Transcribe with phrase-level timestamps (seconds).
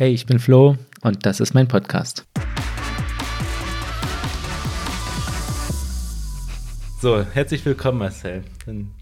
[0.00, 2.26] Hey, ich bin Flo und das ist mein Podcast.
[7.02, 8.42] So, herzlich willkommen, Marcel.
[8.64, 8.92] Dann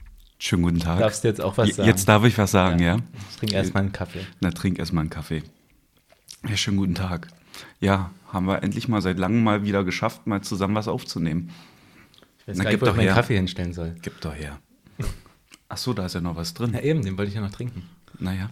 [0.41, 0.99] Schönen guten Tag.
[0.99, 1.89] darfst du jetzt auch was sagen.
[1.89, 2.97] Jetzt darf ich was sagen, ja?
[3.31, 4.27] Ich trinke erstmal einen Kaffee.
[4.41, 5.45] Na, trink erstmal einen Kaffee.
[6.49, 7.29] Ja, schönen guten Tag.
[7.79, 11.51] Ja, haben wir endlich mal seit langem mal wieder geschafft, mal zusammen was aufzunehmen.
[12.41, 13.15] Ich weiß Na, gar nicht, wo ich doch meinen her.
[13.15, 13.95] Kaffee hinstellen soll.
[14.03, 14.59] Gib doch her.
[15.69, 16.73] Ach so, da ist ja noch was drin.
[16.75, 17.85] Ja, eben, den wollte ich ja noch trinken.
[18.19, 18.51] Naja.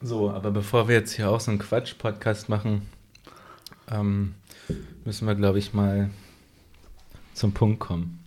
[0.00, 2.82] So, aber bevor wir jetzt hier auch so einen Quatsch-Podcast machen,
[3.90, 4.34] ähm,
[5.04, 6.10] müssen wir, glaube ich, mal
[7.34, 8.20] zum Punkt kommen.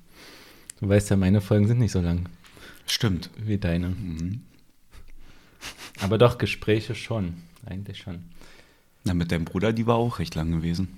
[0.80, 2.28] Du weißt ja, meine Folgen sind nicht so lang
[2.86, 3.30] Stimmt.
[3.38, 3.90] wie deine.
[3.90, 4.42] Mhm.
[6.02, 7.36] Aber doch, Gespräche schon.
[7.66, 8.24] Eigentlich schon.
[9.04, 10.90] Na, mit deinem Bruder, die war auch recht lang gewesen.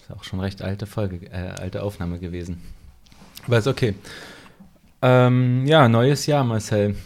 [0.00, 2.62] Ist auch schon recht alte Folge, äh, alte Aufnahme gewesen.
[3.46, 3.94] Aber ist okay.
[5.02, 6.96] Ähm, ja, neues Jahr, Marcel.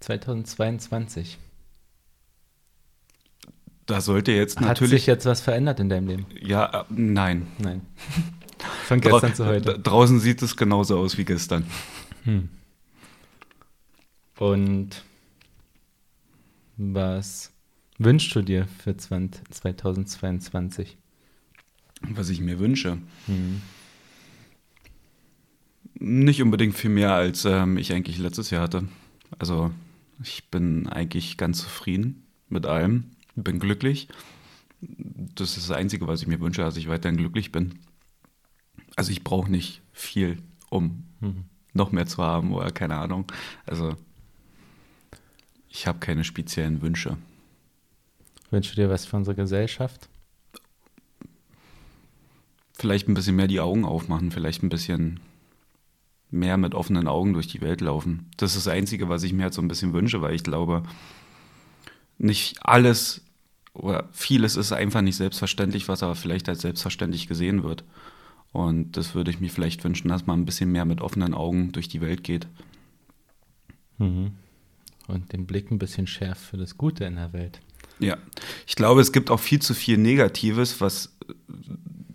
[0.00, 1.38] 2022.
[3.86, 5.06] Da sollte jetzt Hat sich natürlich.
[5.06, 6.26] jetzt was verändert in deinem Leben?
[6.40, 7.46] Ja, äh, nein.
[7.58, 7.82] Nein.
[8.86, 9.78] Von gestern Drau- zu heute.
[9.78, 11.64] Draußen sieht es genauso aus wie gestern.
[12.24, 12.48] Hm.
[14.38, 15.04] Und
[16.76, 17.52] was
[17.98, 20.96] wünschst du dir für 20, 2022?
[22.02, 22.98] Was ich mir wünsche.
[23.26, 23.62] Hm.
[25.98, 28.84] Nicht unbedingt viel mehr, als ähm, ich eigentlich letztes Jahr hatte.
[29.38, 29.70] Also
[30.22, 33.04] ich bin eigentlich ganz zufrieden mit allem,
[33.36, 34.08] bin glücklich.
[34.80, 37.78] Das ist das Einzige, was ich mir wünsche, dass ich weiterhin glücklich bin.
[38.96, 40.38] Also ich brauche nicht viel,
[40.70, 41.44] um Hm.
[41.72, 43.30] noch mehr zu haben oder keine Ahnung.
[43.66, 43.96] Also
[45.68, 47.16] ich habe keine speziellen Wünsche.
[48.50, 50.08] Wünschst du dir was für unsere Gesellschaft?
[52.72, 55.20] Vielleicht ein bisschen mehr die Augen aufmachen, vielleicht ein bisschen
[56.30, 58.30] mehr mit offenen Augen durch die Welt laufen.
[58.36, 60.82] Das ist das Einzige, was ich mir halt so ein bisschen wünsche, weil ich glaube,
[62.18, 63.22] nicht alles
[63.76, 67.84] oder vieles ist einfach nicht selbstverständlich, was aber vielleicht als selbstverständlich gesehen wird.
[68.52, 71.72] Und das würde ich mir vielleicht wünschen, dass man ein bisschen mehr mit offenen Augen
[71.72, 72.46] durch die Welt geht.
[73.98, 74.32] Mhm.
[75.08, 77.60] Und den Blick ein bisschen schärft für das Gute in der Welt.
[77.98, 78.16] Ja,
[78.66, 81.16] ich glaube, es gibt auch viel zu viel Negatives, was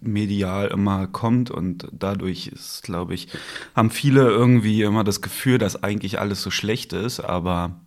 [0.01, 3.27] medial immer kommt und dadurch ist, glaube ich,
[3.75, 7.79] haben viele irgendwie immer das Gefühl, dass eigentlich alles so schlecht ist, aber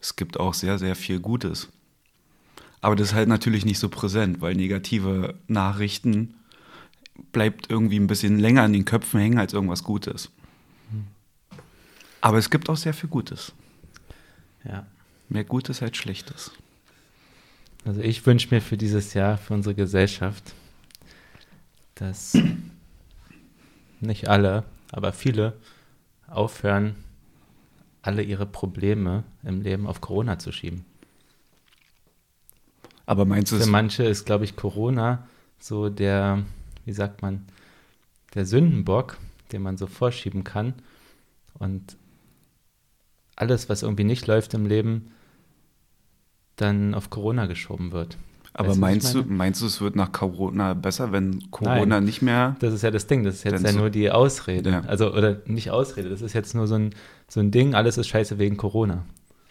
[0.00, 1.68] es gibt auch sehr, sehr viel Gutes.
[2.80, 6.34] Aber das ist halt natürlich nicht so präsent, weil negative Nachrichten
[7.32, 10.30] bleibt irgendwie ein bisschen länger in den Köpfen hängen als irgendwas Gutes.
[12.20, 13.52] Aber es gibt auch sehr viel Gutes.
[14.64, 14.86] Ja.
[15.28, 16.52] Mehr Gutes als Schlechtes.
[17.84, 20.54] Also ich wünsche mir für dieses Jahr, für unsere Gesellschaft,
[21.94, 22.36] dass
[24.00, 25.56] nicht alle, aber viele
[26.26, 26.96] aufhören,
[28.02, 30.84] alle ihre Probleme im Leben auf Corona zu schieben.
[33.10, 35.26] Aber meinst du, Für manche ist, glaube ich, Corona
[35.58, 36.44] so der,
[36.84, 37.44] wie sagt man,
[38.34, 39.16] der Sündenbock,
[39.50, 40.74] den man so vorschieben kann.
[41.58, 41.96] Und
[43.34, 45.10] alles, was irgendwie nicht läuft im Leben,
[46.54, 48.16] dann auf Corona geschoben wird.
[48.52, 52.04] Aber Weißt meinst du, meinst du, es wird nach Corona besser, wenn Corona Nein.
[52.04, 52.54] nicht mehr?
[52.60, 54.70] Das ist ja das Ding, das ist jetzt ja nur die Ausrede.
[54.70, 54.80] Ja.
[54.82, 56.94] Also, oder nicht Ausrede, das ist jetzt nur so ein,
[57.26, 59.02] so ein Ding, alles ist scheiße wegen Corona.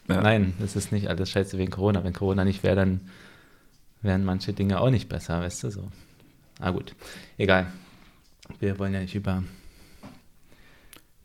[0.08, 0.22] Ja.
[0.22, 2.06] Nein, es ist nicht alles scheiße wegen Corona.
[2.06, 3.02] Wenn Corona nicht wäre, dann
[4.02, 5.92] wären manche Dinge auch nicht besser, weißt du so.
[6.60, 6.96] Ah gut,
[7.38, 7.72] egal.
[8.60, 9.44] Wir wollen ja nicht über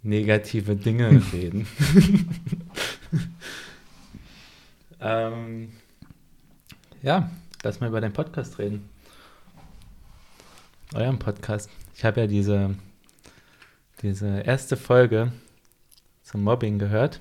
[0.02, 1.66] negative Dinge reden.
[5.00, 5.72] ähm,
[7.02, 7.30] ja,
[7.62, 8.88] lass mal über deinen Podcast reden.
[10.94, 11.70] Euren Podcast.
[11.96, 12.76] Ich habe ja diese,
[14.02, 15.32] diese erste Folge
[16.22, 17.20] zum Mobbing gehört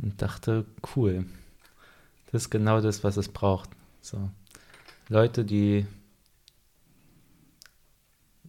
[0.00, 0.64] und dachte,
[0.94, 1.26] cool.
[2.30, 3.70] Das ist genau das, was es braucht.
[4.00, 4.30] So.
[5.08, 5.86] Leute, die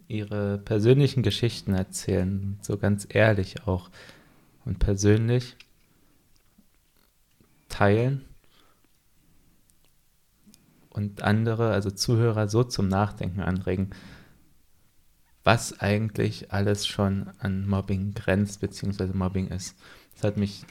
[0.07, 3.89] ihre persönlichen Geschichten erzählen, so ganz ehrlich auch
[4.65, 5.55] und persönlich
[7.69, 8.25] teilen
[10.89, 13.91] und andere, also Zuhörer, so zum Nachdenken anregen,
[15.43, 19.77] was eigentlich alles schon an Mobbing grenzt, beziehungsweise Mobbing ist.
[20.15, 20.65] Das hat mich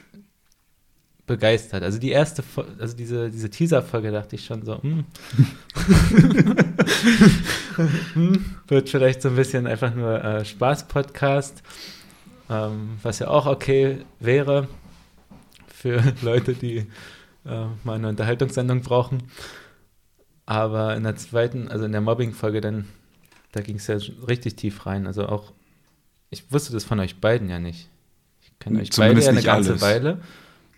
[1.29, 1.85] begeistert.
[1.85, 2.43] Also die erste,
[2.81, 5.05] also diese, diese Teaser-Folge dachte ich schon so, hm.
[8.15, 11.63] Hm, wird vielleicht so ein bisschen einfach nur äh, Spaß-Podcast,
[12.51, 14.67] ähm, was ja auch okay wäre
[15.73, 16.79] für Leute, die
[17.47, 19.25] äh, mal eine Unterhaltungssendung brauchen.
[20.47, 22.87] Aber in der zweiten, also in der Mobbing-Folge, dann,
[23.53, 25.07] da ging es ja richtig tief rein.
[25.07, 25.53] Also auch,
[26.31, 27.89] ich wusste das von euch beiden ja nicht.
[28.43, 29.83] Ich kenne euch beide Zumindest ja eine nicht ganze alles.
[29.83, 30.21] Weile.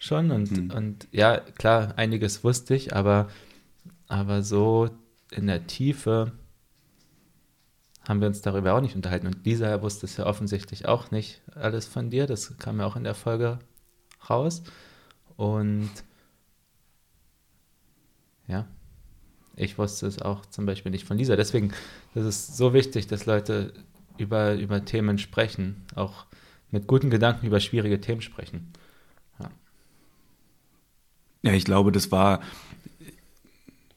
[0.00, 0.70] Schon und, hm.
[0.72, 3.28] und ja, klar, einiges wusste ich, aber,
[4.08, 4.90] aber so
[5.30, 6.32] in der Tiefe
[8.08, 9.28] haben wir uns darüber auch nicht unterhalten.
[9.28, 12.26] Und Lisa wusste es ja offensichtlich auch nicht alles von dir.
[12.26, 13.60] Das kam ja auch in der Folge
[14.28, 14.64] raus.
[15.36, 15.90] Und
[18.48, 18.66] ja,
[19.54, 21.36] ich wusste es auch zum Beispiel nicht von Lisa.
[21.36, 21.72] Deswegen
[22.14, 23.74] das ist so wichtig, dass Leute
[24.16, 26.24] über, über Themen sprechen, auch
[26.70, 28.72] mit guten Gedanken über schwierige Themen sprechen.
[31.42, 32.40] Ja, ich glaube, das war,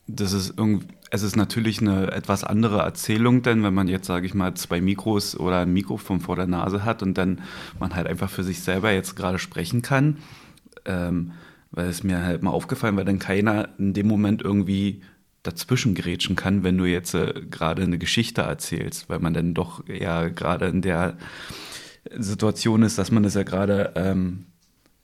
[0.07, 4.25] das ist irgendwie, es ist natürlich eine etwas andere Erzählung, denn wenn man jetzt, sage
[4.25, 7.41] ich mal, zwei Mikros oder ein Mikrofon vor der Nase hat und dann
[7.79, 10.17] man halt einfach für sich selber jetzt gerade sprechen kann,
[10.85, 11.33] ähm,
[11.71, 15.01] weil es mir halt mal aufgefallen, weil dann keiner in dem Moment irgendwie
[15.43, 19.87] dazwischen grätschen kann, wenn du jetzt äh, gerade eine Geschichte erzählst, weil man dann doch
[19.87, 21.17] ja gerade in der
[22.17, 24.45] Situation ist, dass man das ja gerade ähm,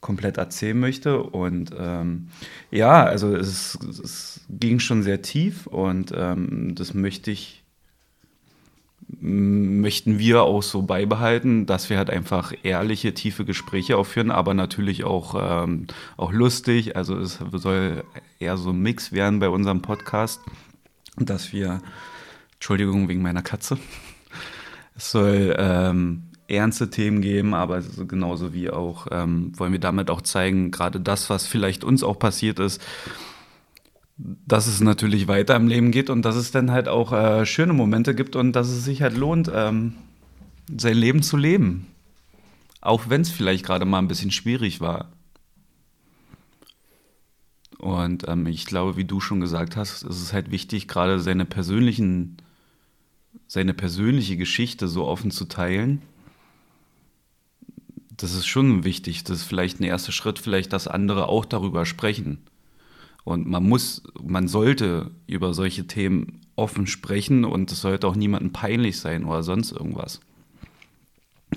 [0.01, 1.21] komplett erzählen möchte.
[1.21, 2.29] Und ähm,
[2.71, 7.63] ja, also es, es, ging schon sehr tief und ähm, das möchte ich
[9.21, 15.03] möchten wir auch so beibehalten, dass wir halt einfach ehrliche, tiefe Gespräche aufführen, aber natürlich
[15.03, 16.95] auch, ähm, auch lustig.
[16.95, 18.03] Also es soll
[18.39, 20.41] eher so ein Mix werden bei unserem Podcast,
[21.17, 21.81] dass wir,
[22.53, 23.79] Entschuldigung wegen meiner Katze,
[24.95, 30.21] es soll ähm, ernste Themen geben, aber genauso wie auch ähm, wollen wir damit auch
[30.21, 32.81] zeigen, gerade das, was vielleicht uns auch passiert ist,
[34.17, 37.73] dass es natürlich weiter im Leben geht und dass es dann halt auch äh, schöne
[37.73, 39.93] Momente gibt und dass es sich halt lohnt, ähm,
[40.77, 41.87] sein Leben zu leben.
[42.81, 45.09] Auch wenn es vielleicht gerade mal ein bisschen schwierig war.
[47.77, 51.45] Und ähm, ich glaube, wie du schon gesagt hast, ist es halt wichtig, gerade seine
[51.45, 52.37] persönlichen,
[53.47, 56.01] seine persönliche Geschichte so offen zu teilen
[58.21, 59.23] das ist schon wichtig.
[59.23, 62.39] Das ist vielleicht ein erster Schritt, vielleicht, dass andere auch darüber sprechen.
[63.23, 68.51] Und man muss, man sollte über solche Themen offen sprechen und es sollte auch niemandem
[68.51, 70.19] peinlich sein oder sonst irgendwas.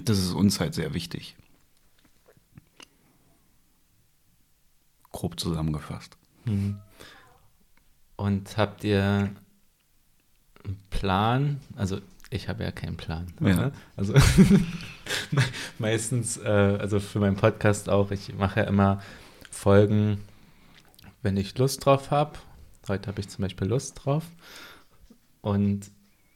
[0.04, 1.36] Das ist uns halt sehr wichtig.
[5.10, 6.16] Grob zusammengefasst.
[6.44, 6.78] Mhm.
[8.16, 9.30] Und habt ihr
[10.64, 11.60] einen Plan?
[11.74, 11.98] Also
[12.30, 13.26] ich habe ja keinen Plan.
[13.40, 13.72] Ja.
[13.96, 14.14] Also
[15.78, 19.02] meistens, äh, also für meinen Podcast auch, ich mache ja immer
[19.50, 20.20] Folgen,
[21.22, 22.38] wenn ich Lust drauf habe.
[22.88, 24.24] Heute habe ich zum Beispiel Lust drauf.
[25.40, 25.90] Und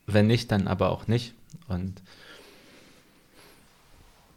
[0.07, 1.35] wenn nicht, dann aber auch nicht.
[1.69, 2.03] Und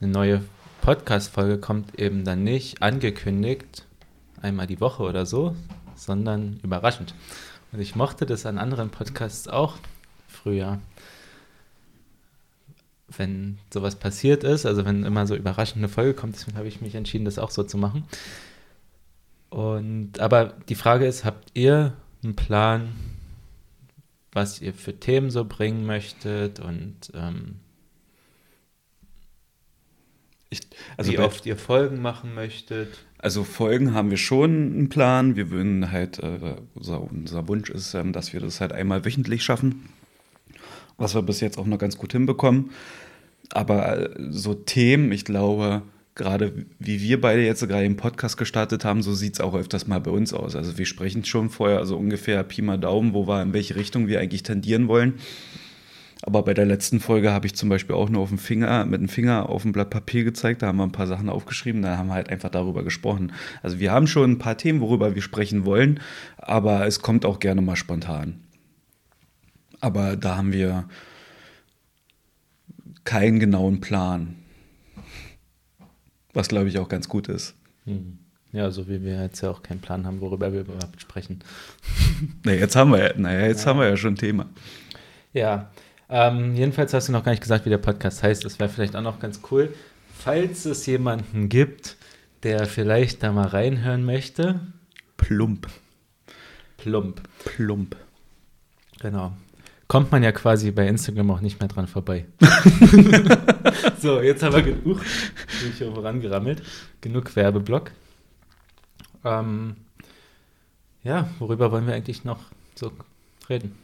[0.02, 0.44] eine neue
[0.82, 3.86] Podcast-Folge kommt eben dann nicht angekündigt,
[4.42, 5.56] einmal die Woche oder so,
[5.96, 7.14] sondern überraschend.
[7.72, 9.78] Und ich mochte das an anderen Podcasts auch
[10.28, 10.80] früher
[13.18, 16.96] wenn sowas passiert ist, also wenn immer so überraschende Folge kommt, deswegen habe ich mich
[16.96, 18.04] entschieden, das auch so zu machen.
[19.50, 22.90] Und aber die Frage ist, habt ihr einen Plan,
[24.32, 27.56] was ihr für Themen so bringen möchtet und ähm,
[30.52, 30.62] ich,
[30.98, 33.06] also wie oft ihr Folgen machen möchtet?
[33.20, 35.36] Also Folgen haben wir schon einen Plan.
[35.36, 39.44] Wir würden halt, äh, unser, unser, Wunsch ist, ähm, dass wir das halt einmal wöchentlich
[39.44, 39.90] schaffen
[41.00, 42.72] was wir bis jetzt auch noch ganz gut hinbekommen.
[43.52, 45.82] Aber äh, so Themen, ich glaube,
[46.16, 49.88] gerade wie wir beide jetzt gerade im Podcast gestartet haben, so sieht es auch öfters
[49.88, 50.56] mal bei uns aus.
[50.56, 54.08] Also wir sprechen schon vorher, also ungefähr Pi mal Daumen, wo wir, in welche Richtung
[54.08, 55.16] wir eigentlich tendieren wollen.
[56.22, 59.00] Aber bei der letzten Folge habe ich zum Beispiel auch nur auf dem Finger, mit
[59.00, 61.98] dem Finger auf ein Blatt Papier gezeigt, da haben wir ein paar Sachen aufgeschrieben, da
[61.98, 63.32] haben wir halt einfach darüber gesprochen.
[63.64, 66.02] Also wir haben schon ein paar Themen, worüber wir sprechen wollen,
[66.38, 68.42] aber es kommt auch gerne mal spontan.
[69.82, 70.86] Aber da haben wir
[73.04, 74.36] keinen genauen Plan.
[76.34, 77.56] Was, glaube ich, auch ganz gut ist.
[77.86, 78.20] Hm.
[78.52, 81.40] Ja, so wie wir jetzt ja auch keinen Plan haben, worüber wir überhaupt sprechen.
[82.44, 83.68] Na, jetzt haben wir ja, naja, jetzt ja.
[83.68, 84.48] haben wir ja schon ein Thema.
[85.34, 85.72] Ja,
[86.10, 88.44] ähm, jedenfalls hast du noch gar nicht gesagt, wie der Podcast heißt.
[88.44, 89.74] Das wäre vielleicht auch noch ganz cool.
[90.18, 91.96] Falls es jemanden gibt,
[92.44, 94.60] der vielleicht da mal reinhören möchte.
[95.18, 95.68] Plump.
[96.78, 97.22] Plump.
[97.46, 97.96] Plump.
[99.00, 99.34] Genau
[99.90, 102.28] kommt man ja quasi bei Instagram auch nicht mehr dran vorbei.
[104.00, 106.62] so, jetzt haben wir genug bin ich hier vorangerammelt.
[107.02, 107.92] Genug Werbeblock.
[109.26, 109.76] Ähm,
[111.04, 112.40] ja, worüber wollen wir eigentlich noch
[112.76, 112.92] so
[113.50, 113.76] reden?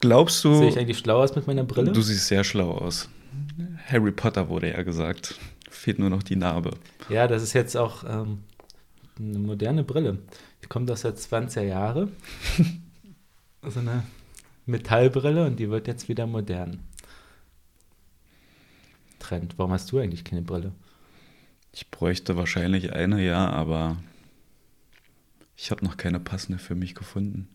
[0.00, 0.54] Glaubst du.
[0.54, 1.90] Sehe ich eigentlich schlau aus mit meiner Brille?
[1.90, 3.08] Du siehst sehr schlau aus.
[3.86, 5.36] Harry Potter wurde ja gesagt.
[5.70, 6.72] Fehlt nur noch die Narbe.
[7.08, 8.44] Ja, das ist jetzt auch ähm,
[9.18, 10.18] eine moderne Brille.
[10.62, 12.08] Die kommt aus der 20er Jahre.
[13.62, 14.04] so eine
[14.66, 16.80] Metallbrille und die wird jetzt wieder modern.
[19.18, 19.54] Trend.
[19.56, 20.72] Warum hast du eigentlich keine Brille?
[21.72, 23.98] Ich bräuchte wahrscheinlich eine, ja, aber
[25.56, 27.48] ich habe noch keine passende für mich gefunden.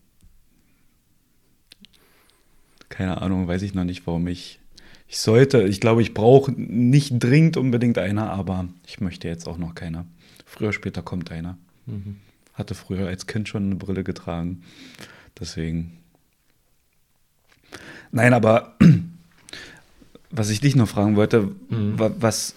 [2.88, 4.60] Keine Ahnung, weiß ich noch nicht, warum ich.
[5.08, 9.58] Ich sollte, ich glaube, ich brauche nicht dringend unbedingt eine, aber ich möchte jetzt auch
[9.58, 10.06] noch keine.
[10.46, 11.58] Früher, später kommt einer.
[11.86, 12.16] Mhm.
[12.54, 14.62] Hatte früher als Kind schon eine Brille getragen.
[15.38, 15.98] Deswegen.
[18.12, 18.76] Nein, aber
[20.30, 21.94] was ich dich noch fragen wollte, mhm.
[21.98, 22.54] was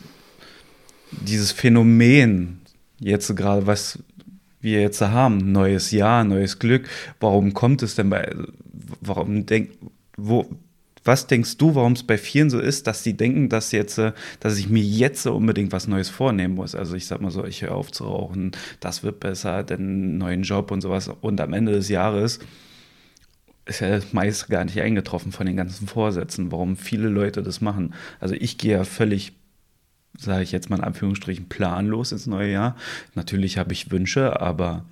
[1.11, 2.61] dieses Phänomen
[2.99, 3.99] jetzt gerade, was
[4.59, 6.89] wir jetzt haben, neues Jahr, neues Glück,
[7.19, 8.35] warum kommt es denn bei,
[9.01, 9.71] warum denk,
[10.17, 10.49] wo,
[11.07, 13.99] was denkst du, warum es bei vielen so ist, dass sie denken, dass jetzt,
[14.39, 16.75] dass ich mir jetzt so unbedingt was Neues vornehmen muss?
[16.75, 20.43] Also ich sag mal so, ich höre auf zu rauchen, das wird besser, den neuen
[20.43, 21.09] Job und sowas.
[21.21, 22.39] Und am Ende des Jahres
[23.65, 27.93] ist ja meist gar nicht eingetroffen von den ganzen Vorsätzen, warum viele Leute das machen.
[28.19, 29.33] Also ich gehe ja völlig
[30.17, 32.75] sage ich jetzt mal in Anführungsstrichen, planlos ins neue Jahr.
[33.15, 34.83] Natürlich habe ich Wünsche, aber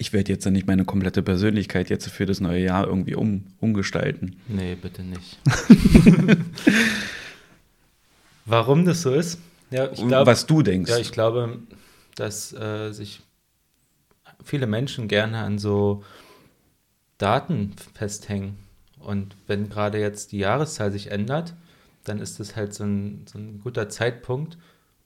[0.00, 4.40] ich werde jetzt nicht meine komplette Persönlichkeit jetzt für das neue Jahr irgendwie um, umgestalten.
[4.48, 5.38] Nee, bitte nicht.
[8.46, 9.38] Warum das so ist?
[9.70, 10.90] Ja, ich glaub, Was du denkst.
[10.90, 11.58] Ja, ich glaube,
[12.14, 13.20] dass äh, sich
[14.42, 16.02] viele Menschen gerne an so
[17.18, 18.56] Daten festhängen.
[19.00, 21.52] Und wenn gerade jetzt die Jahreszahl sich ändert,
[22.04, 24.56] dann ist das halt so ein, so ein guter Zeitpunkt,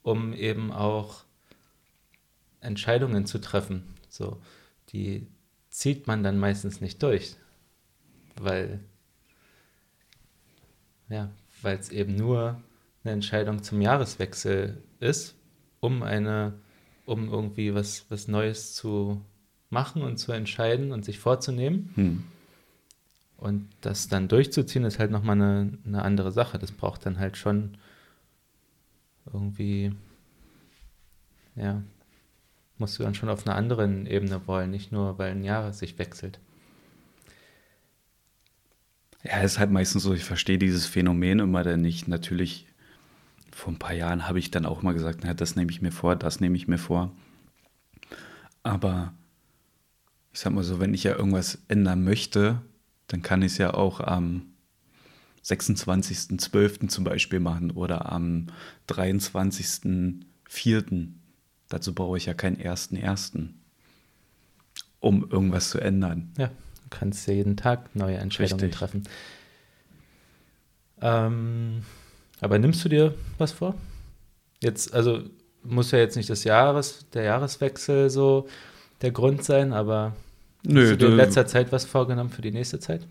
[0.05, 1.25] um eben auch
[2.61, 3.83] Entscheidungen zu treffen.
[4.09, 4.41] So,
[4.95, 5.27] die
[5.71, 7.37] zieht man dann meistens nicht durch,
[8.41, 8.81] weil
[11.09, 11.31] ja,
[11.63, 12.63] weil es eben nur
[13.03, 15.35] eine Entscheidung zum Jahreswechsel ist,
[15.81, 16.55] um eine,
[17.05, 19.21] um irgendwie was, was Neues zu
[19.69, 21.91] machen und zu entscheiden und sich vorzunehmen.
[21.95, 22.25] Hm.
[23.37, 26.59] Und das dann durchzuziehen, ist halt nochmal eine, eine andere Sache.
[26.59, 27.77] Das braucht dann halt schon
[29.31, 29.93] irgendwie,
[31.57, 31.83] ja,
[32.79, 35.99] musst du dann schon auf einer anderen Ebene wollen, nicht nur, weil ein Jahr sich
[35.99, 36.41] wechselt.
[39.23, 42.09] Ja, ist halt meistens so, ich verstehe dieses Phänomen immer dann nicht.
[42.09, 42.67] Natürlich,
[43.53, 45.93] vor ein paar Jahren habe ich dann auch mal gesagt, na, das nehme ich mir
[45.93, 47.13] vor, das nehme ich mir vor.
[48.63, 49.15] Aber
[50.33, 52.61] ich sag mal so, wenn ich ja irgendwas ändern möchte,
[53.07, 54.55] dann kann ich es ja auch am
[55.45, 56.89] 26.12.
[56.89, 58.47] zum Beispiel machen oder am
[58.89, 61.09] 23.04.
[61.69, 63.49] Dazu brauche ich ja keinen 1.1.,
[65.01, 66.33] um irgendwas zu ändern.
[66.39, 68.79] Ja, du kannst ja jeden Tag neue Entscheidungen Richtig.
[68.79, 69.03] treffen.
[71.01, 71.83] Ähm,
[72.41, 73.75] aber nimmst du dir was vor?
[74.61, 75.23] Jetzt, also
[75.63, 78.49] muss ja jetzt nicht das Jahres, der Jahreswechsel so
[79.03, 80.15] der Grund sein, aber
[80.67, 83.07] Nö, Hast du dir in letzter Zeit was vorgenommen für die nächste Zeit?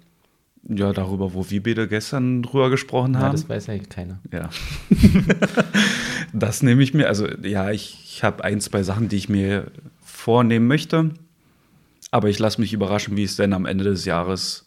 [0.67, 3.25] Ja, darüber, wo wir beide gestern drüber gesprochen haben.
[3.25, 4.19] Ja, das weiß eigentlich keiner.
[4.31, 4.49] Ja.
[6.33, 7.07] das nehme ich mir.
[7.07, 9.71] Also, ja, ich, ich habe ein, zwei Sachen, die ich mir
[10.03, 11.11] vornehmen möchte.
[12.11, 14.65] Aber ich lasse mich überraschen, wie es denn am Ende des Jahres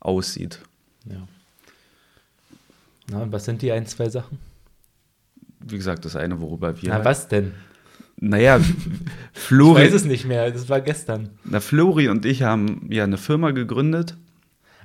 [0.00, 0.60] aussieht.
[1.06, 1.26] Ja.
[3.10, 4.38] Na, und was sind die ein, zwei Sachen?
[5.60, 6.90] Wie gesagt, das eine, worüber wir.
[6.90, 7.52] Na, was denn?
[8.16, 8.60] Naja,
[9.32, 9.82] Flori.
[9.82, 11.30] Ich weiß es nicht mehr, das war gestern.
[11.44, 14.16] Na, Flori und ich haben ja eine Firma gegründet.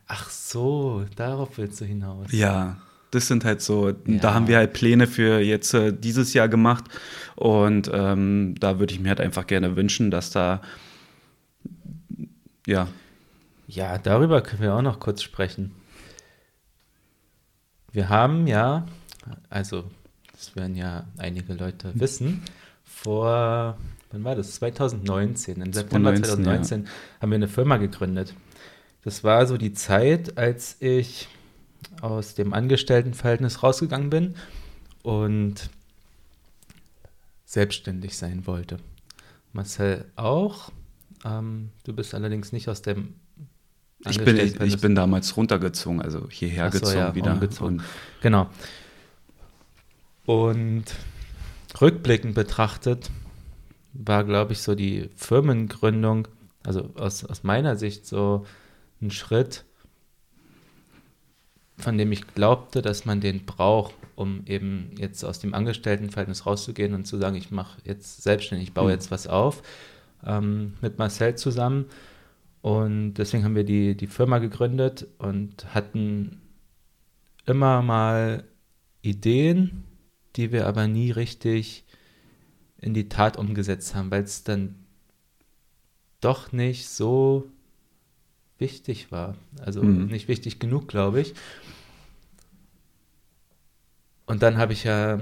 [0.08, 2.32] Ach so, darauf willst du hinaus.
[2.32, 2.78] Ja,
[3.12, 3.96] das sind halt so, ja.
[4.20, 6.86] da haben wir halt Pläne für jetzt äh, dieses Jahr gemacht.
[7.36, 10.62] Und ähm, da würde ich mir halt einfach gerne wünschen, dass da,
[12.68, 12.88] ja.
[13.68, 15.72] Ja, darüber können wir auch noch kurz sprechen.
[17.92, 18.86] Wir haben ja,
[19.50, 19.86] also,
[20.32, 22.44] das werden ja einige Leute wissen,
[22.84, 23.78] vor,
[24.12, 24.56] wann war das?
[24.56, 26.90] 2019, im September 2019 ja.
[27.22, 28.34] haben wir eine Firma gegründet.
[29.04, 31.30] Das war so die Zeit, als ich
[32.02, 34.36] aus dem Angestelltenverhältnis rausgegangen bin
[35.04, 35.70] und
[37.46, 38.78] selbstständig sein wollte.
[39.54, 40.72] Marcel auch.
[41.26, 43.16] Ähm, du bist allerdings nicht aus dem
[44.08, 47.38] ich bin, ich, ich, bin damals runtergezogen, also hierher so, gezogen ja, wieder.
[47.60, 47.84] Und
[48.22, 48.50] genau.
[50.26, 50.86] Und
[51.82, 53.10] rückblickend betrachtet
[53.94, 56.30] war, glaube ich, so die Firmengründung,
[56.64, 58.46] also aus, aus meiner Sicht so
[59.02, 59.66] ein Schritt,
[61.80, 66.94] von dem ich glaubte, dass man den braucht, um eben jetzt aus dem Angestelltenverhältnis rauszugehen
[66.94, 68.92] und zu sagen, ich mache jetzt selbstständig, ich baue mhm.
[68.92, 69.64] jetzt was auf,
[70.26, 71.86] ähm, mit Marcel zusammen.
[72.62, 76.42] Und deswegen haben wir die, die Firma gegründet und hatten
[77.46, 78.44] immer mal
[79.02, 79.86] Ideen,
[80.36, 81.86] die wir aber nie richtig
[82.78, 84.76] in die Tat umgesetzt haben, weil es dann
[86.22, 87.50] doch nicht so
[88.60, 89.36] wichtig war.
[89.64, 90.08] Also mhm.
[90.08, 91.34] nicht wichtig genug, glaube ich.
[94.26, 95.20] Und dann habe ich ja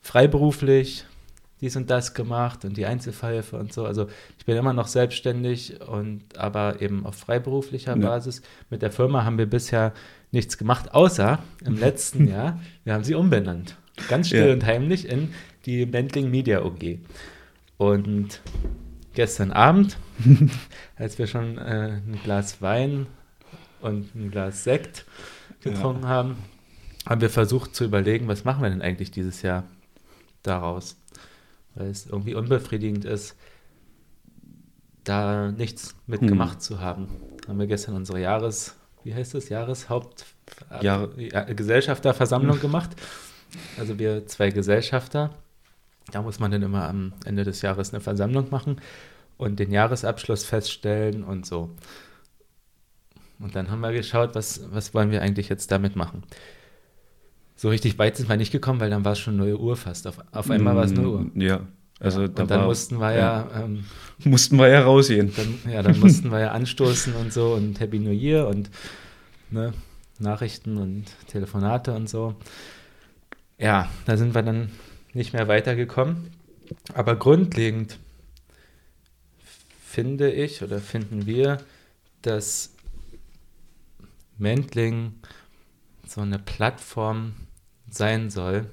[0.00, 1.04] freiberuflich
[1.60, 3.84] dies und das gemacht und die Einzelfallhilfe und so.
[3.84, 4.08] Also
[4.38, 8.08] ich bin immer noch selbstständig und aber eben auf freiberuflicher ja.
[8.08, 8.42] Basis.
[8.70, 9.92] Mit der Firma haben wir bisher
[10.32, 13.76] nichts gemacht, außer im letzten Jahr, wir haben sie umbenannt.
[14.08, 14.52] Ganz still ja.
[14.54, 15.34] und heimlich in
[15.66, 16.98] die Bentling Media OG.
[17.76, 18.40] Und
[19.14, 19.96] gestern Abend,
[20.96, 23.06] als wir schon äh, ein Glas Wein
[23.80, 25.04] und ein Glas Sekt
[25.60, 26.08] getrunken ja.
[26.08, 26.36] haben,
[27.06, 29.64] haben wir versucht zu überlegen, was machen wir denn eigentlich dieses Jahr
[30.42, 30.96] daraus?
[31.74, 33.36] Weil es irgendwie unbefriedigend ist,
[35.04, 36.60] da nichts mitgemacht hm.
[36.60, 37.08] zu haben.
[37.48, 40.26] Haben wir gestern unsere Jahres, wie heißt das, Jahreshaupt
[40.82, 41.08] Jahr
[41.54, 42.90] Gesellschafterversammlung gemacht.
[43.78, 45.30] Also wir zwei Gesellschafter.
[46.10, 48.80] Da muss man dann immer am Ende des Jahres eine Versammlung machen
[49.36, 51.70] und den Jahresabschluss feststellen und so.
[53.38, 56.24] Und dann haben wir geschaut, was, was wollen wir eigentlich jetzt damit machen.
[57.56, 60.06] So richtig weit sind wir nicht gekommen, weil dann war es schon 0 Uhr fast.
[60.06, 61.26] Auf, auf einmal war es 0 Uhr.
[61.34, 61.60] Ja,
[61.98, 63.84] also ja, da und dann war, mussten wir ja, ja ähm,
[64.24, 65.32] mussten wir ja rausgehen.
[65.36, 68.70] Dann, ja, dann mussten wir ja anstoßen und so und Happy New Year und
[69.50, 69.72] ne,
[70.18, 72.34] Nachrichten und Telefonate und so.
[73.58, 74.70] Ja, da sind wir dann
[75.12, 76.30] nicht mehr weitergekommen.
[76.94, 77.98] Aber grundlegend
[79.84, 81.58] finde ich oder finden wir,
[82.22, 82.74] dass
[84.38, 85.14] Mendling
[86.06, 87.34] so eine Plattform
[87.90, 88.70] sein soll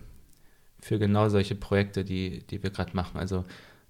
[0.79, 3.17] für genau solche Projekte, die, die wir gerade machen.
[3.17, 3.46] Also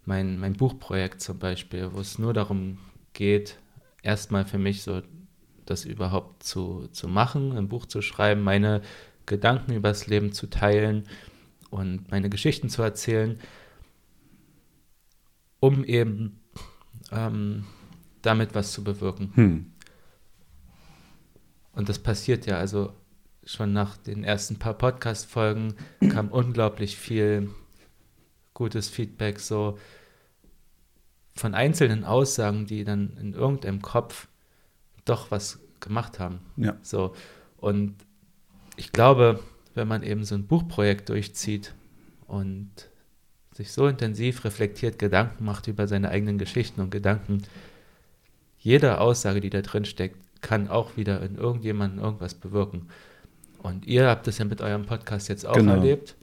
[0.06, 2.80] mein, mein Buchprojekt zum Beispiel, wo es nur darum
[3.14, 3.58] geht,
[4.04, 5.02] erstmal für mich so
[5.66, 8.82] das überhaupt zu, zu machen, ein Buch zu schreiben, meine
[9.26, 11.08] Gedanken übers Leben zu teilen
[11.70, 13.40] und meine Geschichten zu erzählen,
[15.60, 16.40] um eben
[17.12, 17.66] ähm,
[18.22, 19.32] damit was zu bewirken.
[19.36, 19.72] Hm.
[21.74, 22.94] Und das passiert ja, also
[23.46, 25.76] schon nach den ersten paar Podcast-Folgen
[26.10, 27.50] kam unglaublich viel
[28.54, 29.78] gutes Feedback, so
[31.36, 34.28] von einzelnen Aussagen, die dann in irgendeinem Kopf
[35.06, 36.40] doch was gemacht haben.
[36.58, 36.76] Ja.
[36.82, 37.14] So.
[37.58, 37.96] Und
[38.76, 39.40] ich glaube,
[39.78, 41.74] wenn man eben so ein Buchprojekt durchzieht
[42.28, 42.70] und
[43.54, 47.44] sich so intensiv reflektiert Gedanken macht über seine eigenen Geschichten und Gedanken,
[48.60, 52.88] jede Aussage, die da drin steckt, kann auch wieder in irgendjemandem irgendwas bewirken.
[53.60, 55.74] Und ihr habt das ja mit eurem Podcast jetzt auch genau.
[55.74, 56.16] erlebt.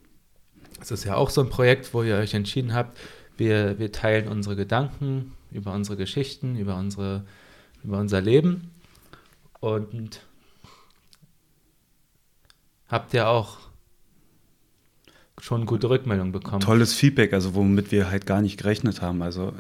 [0.81, 2.99] Es ist ja auch so ein Projekt, wo ihr euch entschieden habt,
[3.37, 7.25] wir, wir teilen unsere Gedanken über unsere Geschichten, über, unsere,
[7.83, 8.71] über unser Leben.
[9.61, 10.21] Und
[12.95, 13.59] habt ihr auch
[15.39, 16.61] schon gute Rückmeldungen bekommen.
[16.61, 19.21] Tolles Feedback, also womit wir halt gar nicht gerechnet haben.
[19.21, 19.53] Also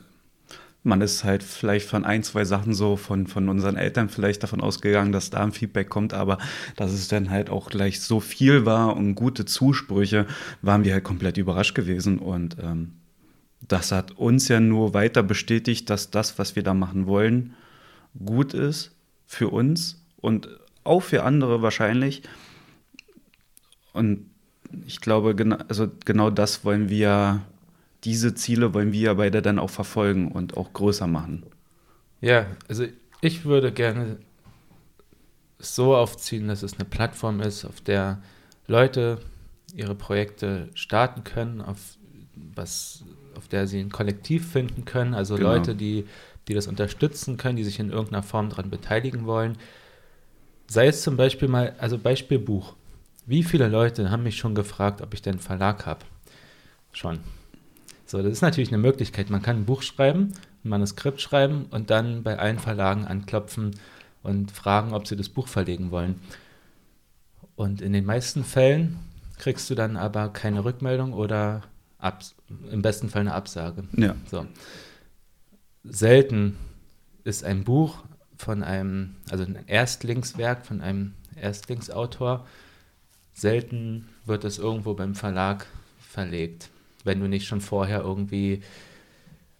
[0.85, 4.61] man ist halt vielleicht von ein, zwei Sachen so von, von unseren Eltern vielleicht davon
[4.61, 6.38] ausgegangen, dass da ein Feedback kommt, aber
[6.77, 10.27] dass es dann halt auch gleich so viel war und gute Zusprüche,
[10.62, 12.92] waren wir halt komplett überrascht gewesen und ähm,
[13.66, 17.55] das hat uns ja nur weiter bestätigt, dass das, was wir da machen wollen,
[18.25, 18.94] gut ist
[19.27, 20.49] für uns und
[20.85, 22.23] auch für andere wahrscheinlich.
[23.94, 24.26] Und
[24.87, 27.40] ich glaube, genau, also genau das wollen wir
[28.04, 31.44] diese Ziele wollen wir ja beide dann auch verfolgen und auch größer machen.
[32.20, 32.85] Ja, also
[33.20, 34.18] ich würde gerne
[35.59, 38.20] so aufziehen, dass es eine Plattform ist, auf der
[38.66, 39.18] Leute
[39.74, 41.96] ihre Projekte starten können, auf,
[42.54, 43.04] was,
[43.37, 45.54] auf der sie ein Kollektiv finden können, also genau.
[45.54, 46.04] Leute, die,
[46.48, 49.57] die das unterstützen können, die sich in irgendeiner Form daran beteiligen wollen.
[50.66, 52.74] Sei es zum Beispiel mal, also Beispiel Buch.
[53.27, 56.05] Wie viele Leute haben mich schon gefragt, ob ich denn einen Verlag habe?
[56.93, 57.21] Schon.
[58.07, 59.31] So, das ist natürlich eine Möglichkeit.
[59.31, 60.35] Man kann ein Buch schreiben,
[60.65, 63.77] ein Manuskript schreiben und dann bei allen Verlagen anklopfen
[64.23, 66.21] und fragen, ob sie das Buch verlegen wollen.
[67.57, 68.99] Und in den meisten Fällen
[69.39, 71.63] kriegst du dann aber keine Rückmeldung oder
[72.71, 73.85] im besten Fall eine Absage.
[73.97, 74.15] Ja.
[74.31, 74.47] So.
[75.85, 76.57] Selten
[77.25, 78.05] ist ein Buch
[78.37, 82.47] von einem, also ein Erstlingswerk von einem Erstlingsautor,
[83.35, 85.66] selten wird es irgendwo beim Verlag
[85.99, 86.70] verlegt
[87.05, 88.62] wenn du nicht schon vorher irgendwie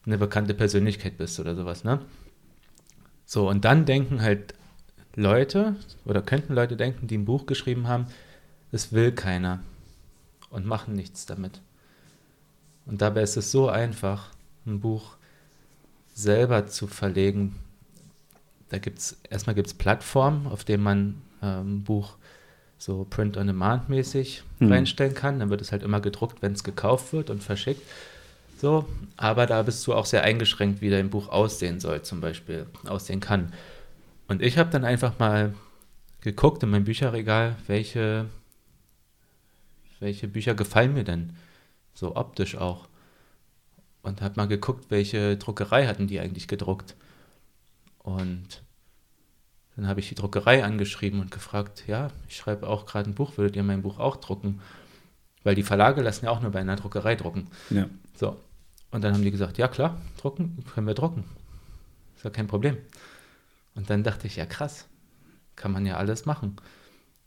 [0.06, 2.00] eine bekannte Persönlichkeit bist oder sowas, ne?
[3.26, 4.54] So, und dann denken halt
[5.14, 8.06] Leute oder könnten Leute denken, die ein Buch geschrieben haben,
[8.72, 9.60] es will keiner
[10.50, 11.62] und machen nichts damit.
[12.87, 14.30] Und dabei ist es so einfach,
[14.66, 15.16] ein Buch
[16.12, 17.56] selber zu verlegen.
[18.68, 22.16] Da gibt es, erstmal gibt es Plattformen, auf denen man ein ähm, Buch
[22.78, 24.72] so Print-on-Demand-mäßig mhm.
[24.72, 25.38] reinstellen kann.
[25.38, 27.82] Dann wird es halt immer gedruckt, wenn es gekauft wird und verschickt.
[28.58, 32.66] So, aber da bist du auch sehr eingeschränkt, wie dein Buch aussehen soll, zum Beispiel,
[32.87, 33.52] aussehen kann.
[34.28, 35.54] Und ich habe dann einfach mal
[36.20, 38.26] geguckt in meinem Bücherregal, welche,
[40.00, 41.37] welche Bücher gefallen mir denn
[41.94, 42.88] so optisch auch.
[44.02, 46.94] Und habe mal geguckt, welche Druckerei hatten die eigentlich gedruckt.
[48.02, 48.62] Und
[49.76, 53.37] dann habe ich die Druckerei angeschrieben und gefragt, ja, ich schreibe auch gerade ein Buch,
[53.37, 54.60] würdet ihr mein Buch auch drucken?
[55.42, 57.48] Weil die Verlage lassen ja auch nur bei einer Druckerei drucken.
[57.70, 57.87] Ja.
[58.14, 58.37] So.
[58.90, 61.24] Und dann haben die gesagt, ja klar, drucken, können wir drucken.
[62.16, 62.76] Ist ja kein Problem.
[63.74, 64.87] Und dann dachte ich, ja krass,
[65.56, 66.56] kann man ja alles machen.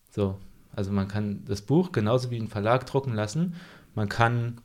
[0.10, 0.40] So,
[0.74, 3.56] also man kann das Buch genauso wie ein Verlag drucken lassen.
[3.94, 4.62] Man kann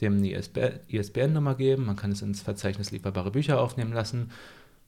[0.00, 0.30] dem eine
[0.88, 4.30] ISBN-Nummer geben, man kann es ins Verzeichnis lieferbare Bücher aufnehmen lassen,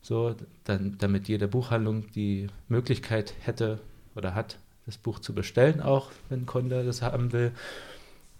[0.09, 3.79] so, dann, damit jede Buchhandlung die Möglichkeit hätte
[4.15, 7.53] oder hat, das Buch zu bestellen, auch wenn ein Kunde das haben will.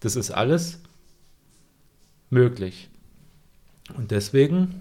[0.01, 0.81] Das ist alles
[2.31, 2.89] möglich.
[3.95, 4.81] Und deswegen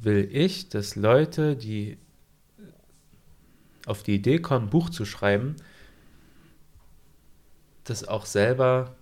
[0.00, 1.98] will ich, dass Leute, die
[3.84, 5.56] auf die Idee kommen, ein Buch zu schreiben,
[7.84, 8.96] das auch selber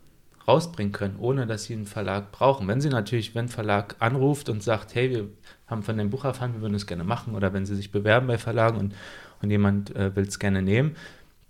[0.48, 2.66] rausbringen können, ohne dass sie einen Verlag brauchen.
[2.66, 5.28] Wenn sie natürlich, wenn ein Verlag anruft und sagt, hey, wir
[5.66, 8.26] haben von dem Buch erfahren, wir würden es gerne machen, oder wenn sie sich bewerben
[8.26, 8.94] bei Verlagen und,
[9.42, 10.96] und jemand äh, will es gerne nehmen,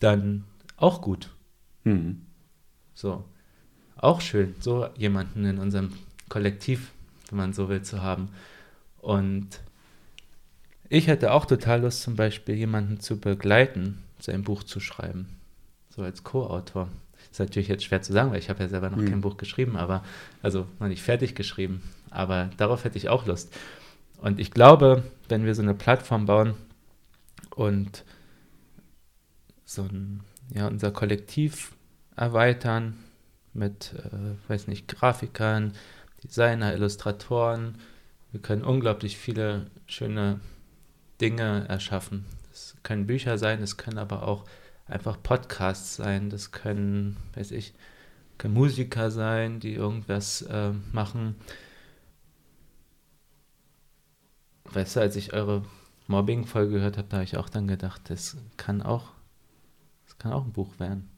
[0.01, 0.45] dann
[0.77, 1.31] auch gut.
[1.85, 2.23] Mhm.
[2.93, 3.25] So.
[3.97, 5.93] Auch schön, so jemanden in unserem
[6.29, 6.93] Kollektiv,
[7.31, 8.29] wenn man so will, zu haben.
[9.01, 9.61] Und
[10.89, 15.29] ich hätte auch total Lust, zum Beispiel jemanden zu begleiten, sein Buch zu schreiben.
[15.91, 16.89] So als Co-Autor.
[17.31, 19.11] Ist natürlich jetzt schwer zu sagen, weil ich habe ja selber noch mhm.
[19.11, 20.03] kein Buch geschrieben, aber
[20.43, 21.83] also noch nicht fertig geschrieben.
[22.11, 23.55] Aber darauf hätte ich auch Lust.
[24.19, 26.55] Und ich glaube, wenn wir so eine Plattform bauen
[27.55, 28.05] und
[29.65, 30.21] so ein,
[30.55, 31.73] ja, unser Kollektiv
[32.17, 32.97] erweitern
[33.53, 35.75] mit, äh, weiß nicht, Grafikern,
[36.25, 37.77] Designer, Illustratoren,
[38.33, 40.41] wir können unglaublich viele schöne
[41.21, 42.27] Dinge erschaffen.
[42.53, 44.45] Es können Bücher sein, es können aber auch
[44.89, 47.75] einfach Podcasts sein, das können, weiß ich,
[48.39, 51.37] können Musiker sein, die irgendwas äh, machen.
[54.65, 55.65] Weißt du, als ich eure
[56.07, 59.13] Mobbing-Folge gehört habe, da habe ich auch dann gedacht, das kann auch,
[60.07, 61.09] das kann auch ein Buch werden,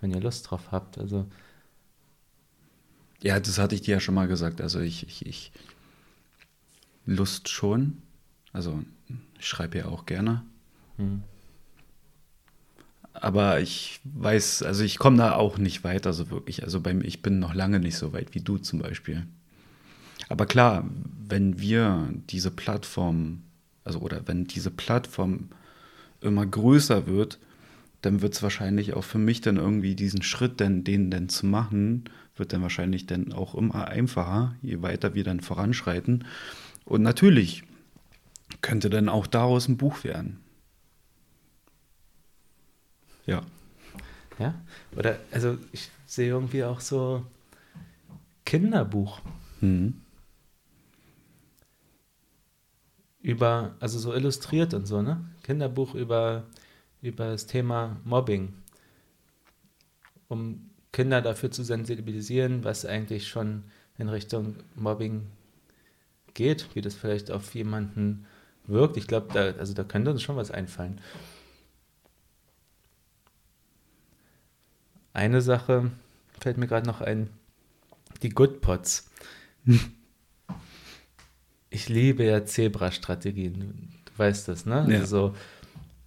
[0.00, 0.98] wenn ihr Lust drauf habt.
[0.98, 1.26] Also
[3.22, 4.60] ja, das hatte ich dir ja schon mal gesagt.
[4.60, 5.52] Also ich, ich, ich
[7.06, 8.02] Lust schon.
[8.52, 8.82] Also
[9.38, 10.44] ich schreibe ja auch gerne.
[10.96, 11.22] Hm.
[13.20, 16.62] Aber ich weiß, also ich komme da auch nicht weiter so wirklich.
[16.64, 19.26] Also beim, ich bin noch lange nicht so weit wie du zum Beispiel.
[20.28, 20.88] Aber klar,
[21.28, 23.42] wenn wir diese Plattform,
[23.84, 25.48] also oder wenn diese Plattform
[26.20, 27.38] immer größer wird,
[28.02, 31.46] dann wird es wahrscheinlich auch für mich dann irgendwie diesen Schritt, denn, den dann zu
[31.46, 32.04] machen,
[32.36, 36.24] wird dann wahrscheinlich dann auch immer einfacher, je weiter wir dann voranschreiten.
[36.84, 37.64] Und natürlich
[38.60, 40.38] könnte dann auch daraus ein Buch werden.
[43.26, 43.42] Ja.
[44.38, 44.54] Ja,
[44.94, 47.24] oder also ich sehe irgendwie auch so
[48.44, 49.20] Kinderbuch.
[49.60, 50.00] Mhm.
[53.20, 55.24] Über, also so illustriert und so, ne?
[55.42, 56.44] Kinderbuch über,
[57.02, 58.52] über das Thema Mobbing.
[60.28, 63.64] Um Kinder dafür zu sensibilisieren, was eigentlich schon
[63.98, 65.26] in Richtung Mobbing
[66.34, 68.26] geht, wie das vielleicht auf jemanden
[68.66, 68.96] wirkt.
[68.96, 71.00] Ich glaube, da, also da könnte uns schon was einfallen.
[75.16, 75.90] Eine Sache
[76.38, 77.30] fällt mir gerade noch ein,
[78.22, 79.10] die Good Pots.
[81.70, 84.86] ich liebe ja Zebra-Strategien, du weißt das, ne?
[84.90, 84.98] Ja.
[84.98, 85.34] Also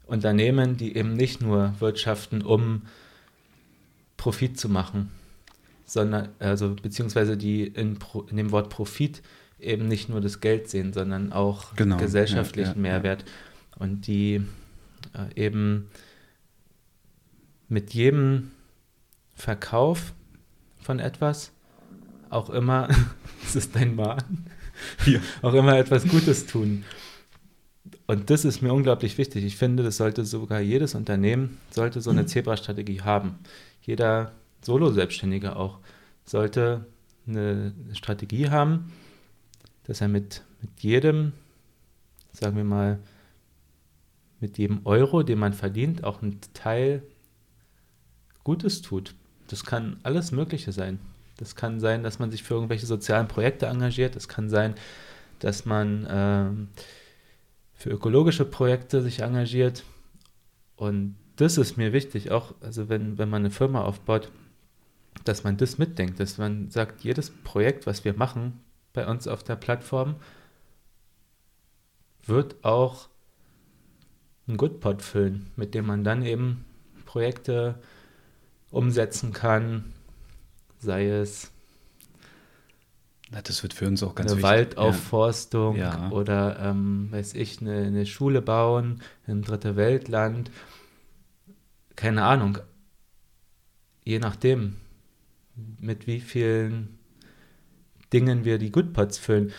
[0.05, 2.83] Unternehmen, die eben nicht nur wirtschaften, um
[4.15, 5.09] Profit zu machen,
[5.85, 7.97] sondern, also beziehungsweise die in,
[8.29, 9.23] in dem Wort Profit
[9.57, 13.25] eben nicht nur das Geld sehen, sondern auch genau, gesellschaftlichen ja, ja, Mehrwert
[13.79, 14.43] und die
[15.15, 15.89] äh, eben
[17.69, 18.51] mit jedem
[19.39, 20.13] Verkauf
[20.81, 21.51] von etwas
[22.29, 22.89] auch immer,
[23.43, 24.45] es ist dein Mahn,
[25.41, 26.83] auch immer etwas Gutes tun.
[28.05, 29.45] Und das ist mir unglaublich wichtig.
[29.45, 32.27] Ich finde, das sollte sogar jedes Unternehmen, sollte so eine mhm.
[32.27, 33.39] Zebra-Strategie haben.
[33.81, 35.79] Jeder Solo-Selbstständige auch
[36.25, 36.85] sollte
[37.25, 38.91] eine Strategie haben,
[39.85, 41.31] dass er mit, mit jedem,
[42.33, 42.99] sagen wir mal,
[44.39, 47.03] mit jedem Euro, den man verdient, auch einen Teil
[48.43, 49.13] Gutes tut.
[49.49, 50.99] Das kann alles Mögliche sein.
[51.37, 54.15] Das kann sein, dass man sich für irgendwelche sozialen Projekte engagiert.
[54.15, 54.75] Das kann sein,
[55.39, 56.67] dass man ähm,
[57.73, 59.83] für ökologische Projekte sich engagiert.
[60.75, 64.31] Und das ist mir wichtig, auch also wenn, wenn man eine Firma aufbaut,
[65.23, 68.59] dass man das mitdenkt, dass man sagt, jedes Projekt, was wir machen,
[68.93, 70.15] bei uns auf der Plattform,
[72.25, 73.09] wird auch
[74.47, 76.65] ein Goodpot füllen, mit dem man dann eben
[77.05, 77.75] Projekte
[78.71, 79.85] umsetzen kann,
[80.79, 81.51] sei es
[83.31, 84.49] Na, das wird für uns auch ganz eine wichtig.
[84.77, 86.09] Waldaufforstung Ja.
[86.09, 90.49] oder, ähm, weiß ich, eine, eine Schule bauen im dritte Weltland.
[91.95, 92.57] Keine Ahnung.
[94.03, 94.77] Je nachdem,
[95.79, 96.97] mit wie vielen
[98.13, 99.51] Dingen wir die Goodpots füllen.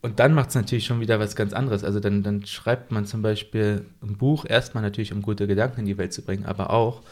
[0.00, 1.84] Und dann macht es natürlich schon wieder was ganz anderes.
[1.84, 5.86] Also dann, dann schreibt man zum Beispiel ein Buch, erstmal natürlich, um gute Gedanken in
[5.86, 7.02] die Welt zu bringen, aber auch,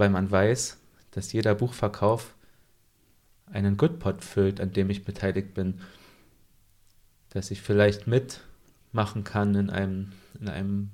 [0.00, 0.78] weil man weiß,
[1.10, 2.34] dass jeder Buchverkauf
[3.52, 5.80] einen Goodpot füllt, an dem ich beteiligt bin,
[7.28, 10.90] dass ich vielleicht mitmachen kann in einem, in einem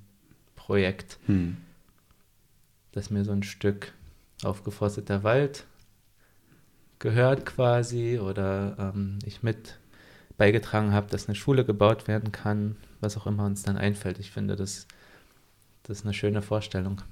[0.57, 1.19] Projekt.
[1.27, 1.57] Hm.
[2.92, 3.92] dass mir so ein Stück
[4.42, 5.64] aufgeforsteter Wald
[6.99, 9.79] gehört quasi oder ähm, ich mit
[10.37, 14.19] beigetragen habe, dass eine Schule gebaut werden kann, was auch immer uns dann einfällt.
[14.19, 14.88] Ich finde, das,
[15.85, 17.03] das ist eine schöne Vorstellung.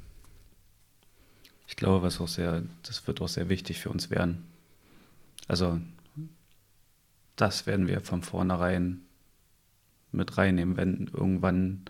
[1.67, 4.45] Ich glaube, was auch sehr, das wird auch sehr wichtig für uns werden.
[5.49, 5.81] Also,
[7.37, 9.03] das werden wir von vornherein
[10.13, 11.83] mit reinnehmen, wenn irgendwann,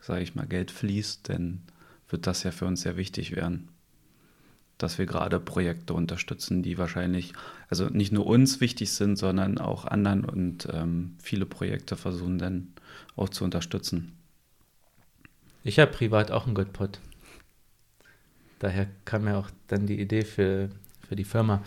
[0.00, 1.62] sage ich mal, Geld fließt, dann
[2.08, 3.68] wird das ja für uns sehr wichtig werden.
[4.76, 7.32] Dass wir gerade Projekte unterstützen, die wahrscheinlich,
[7.68, 12.72] also nicht nur uns wichtig sind, sondern auch anderen und ähm, viele Projekte versuchen dann
[13.16, 14.12] auch zu unterstützen.
[15.64, 16.98] Ich habe privat auch einen Goodpot.
[18.62, 20.68] Daher kam mir auch dann die Idee für,
[21.08, 21.64] für die Firma.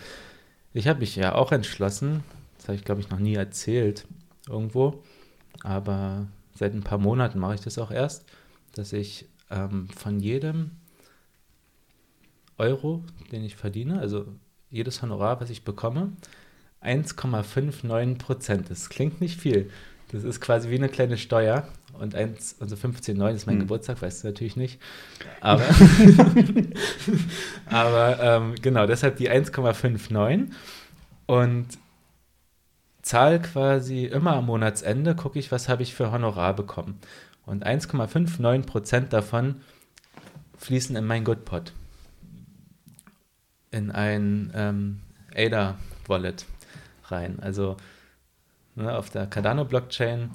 [0.72, 2.24] Ich habe mich ja auch entschlossen,
[2.56, 4.06] das habe ich glaube ich noch nie erzählt
[4.48, 5.02] irgendwo,
[5.62, 8.24] aber seit ein paar Monaten mache ich das auch erst,
[8.72, 10.70] dass ich ähm, von jedem
[12.56, 14.24] Euro, den ich verdiene, also
[14.70, 16.12] jedes Honorar, was ich bekomme,
[16.82, 18.70] 1,59 Prozent.
[18.70, 19.70] Das klingt nicht viel.
[20.12, 21.68] Das ist quasi wie eine kleine Steuer.
[21.98, 23.60] Und eins, also 15,9 ist mein Hm.
[23.60, 24.80] Geburtstag, weißt du natürlich nicht.
[25.40, 25.64] Aber,
[27.70, 30.50] aber ähm, genau, deshalb die 1,59.
[31.26, 31.66] Und
[33.02, 36.98] zahl quasi immer am Monatsende, gucke ich, was habe ich für Honorar bekommen.
[37.44, 39.56] Und 1,59 Prozent davon
[40.58, 41.72] fließen in mein Goodpot.
[43.70, 45.00] In ein ähm,
[45.34, 46.46] ADA-Wallet
[47.04, 47.38] rein.
[47.40, 47.76] Also
[48.74, 50.30] ne, auf der Cardano-Blockchain,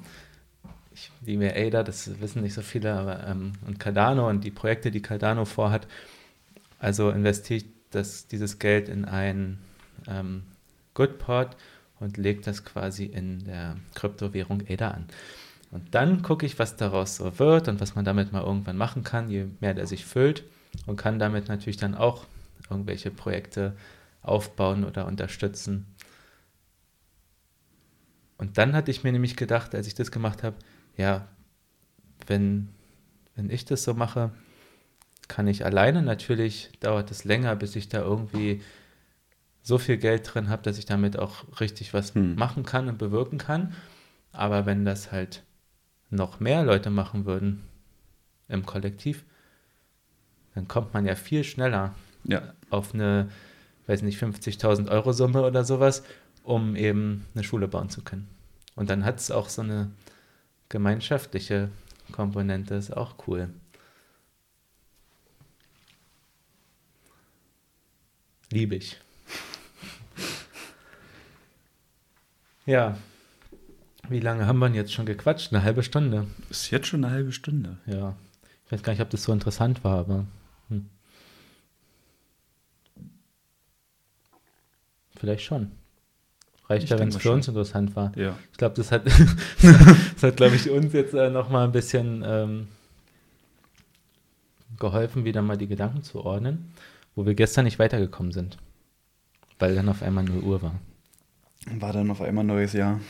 [1.02, 4.90] ich liebe ADA, das wissen nicht so viele, aber ähm, und Cardano und die Projekte,
[4.90, 5.86] die Cardano vorhat,
[6.78, 9.58] also investiere ich das, dieses Geld in ein
[10.06, 10.44] ähm,
[10.94, 11.56] Goodpot
[12.00, 15.06] und lege das quasi in der Kryptowährung ADA an.
[15.70, 19.04] Und dann gucke ich, was daraus so wird und was man damit mal irgendwann machen
[19.04, 20.44] kann, je mehr der sich füllt
[20.86, 22.26] und kann damit natürlich dann auch
[22.68, 23.74] irgendwelche Projekte
[24.22, 25.86] aufbauen oder unterstützen.
[28.36, 30.56] Und dann hatte ich mir nämlich gedacht, als ich das gemacht habe,
[30.96, 31.26] ja,
[32.26, 32.68] wenn,
[33.34, 34.30] wenn ich das so mache,
[35.28, 38.60] kann ich alleine, natürlich dauert es länger, bis ich da irgendwie
[39.62, 42.34] so viel Geld drin habe, dass ich damit auch richtig was Hm.
[42.34, 43.74] machen kann und bewirken kann.
[44.32, 45.42] Aber wenn das halt
[46.10, 47.62] noch mehr Leute machen würden
[48.48, 49.24] im Kollektiv,
[50.54, 53.30] dann kommt man ja viel schneller Ja, auf eine,
[53.86, 56.02] weiß nicht, 50.000 Euro Summe oder sowas,
[56.42, 58.28] um eben eine Schule bauen zu können.
[58.74, 59.90] Und dann hat es auch so eine
[60.72, 61.70] gemeinschaftliche
[62.12, 63.50] Komponente, ist auch cool.
[68.50, 68.98] Liebe ich.
[72.64, 72.96] Ja.
[74.08, 75.52] Wie lange haben wir denn jetzt schon gequatscht?
[75.52, 76.28] Eine halbe Stunde.
[76.48, 77.78] ist jetzt schon eine halbe Stunde.
[77.86, 78.16] Ja.
[78.66, 80.26] Ich weiß gar nicht, ob das so interessant war, aber.
[80.68, 80.88] Hm.
[85.16, 85.72] Vielleicht schon.
[86.68, 87.34] Reicht Ich ja, wenn es für schon.
[87.34, 88.16] uns interessant war.
[88.16, 88.36] Ja.
[88.52, 89.06] Ich glaube, das hat,
[89.62, 92.68] das hat glaube ich, uns jetzt äh, nochmal ein bisschen ähm,
[94.78, 96.72] geholfen, wieder mal die Gedanken zu ordnen,
[97.14, 98.58] wo wir gestern nicht weitergekommen sind.
[99.58, 100.74] Weil dann auf einmal 0 Uhr war.
[101.78, 103.00] War dann auf einmal neues Jahr.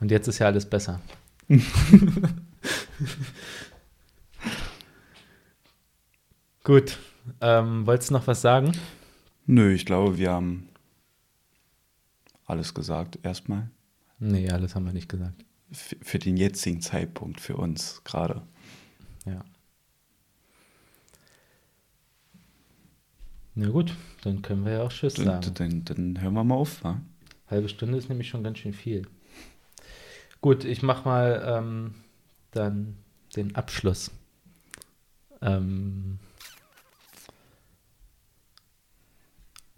[0.00, 1.00] Und jetzt ist ja alles besser.
[6.64, 6.98] Gut.
[7.40, 8.72] Ähm, wolltest du noch was sagen?
[9.46, 10.68] Nö, ich glaube, wir haben
[12.50, 13.70] alles gesagt erstmal.
[14.18, 15.44] Nee, alles haben wir nicht gesagt.
[15.70, 18.42] F für den jetzigen Zeitpunkt, für uns gerade.
[19.24, 19.44] Ja.
[23.54, 25.54] Na gut, dann können wir ja auch Tschüss Dann, sagen.
[25.54, 27.00] dann, dann hören wir mal auf, wa?
[27.48, 29.06] Halbe Stunde ist nämlich schon ganz schön viel.
[30.40, 31.94] Gut, ich mach mal ähm,
[32.52, 32.96] dann
[33.36, 34.10] den Abschluss.
[35.42, 36.18] Ähm,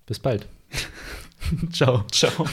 [0.06, 0.46] bis bald.
[1.72, 2.04] Ciao.
[2.10, 2.46] Ciao.